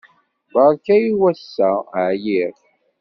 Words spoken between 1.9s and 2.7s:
ɛyiɣ.